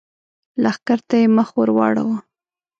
لښکر 0.63 0.99
ته 1.07 1.15
يې 1.21 1.27
مخ 1.35 1.47
ور 1.57 1.69
واړاوه! 1.75 2.17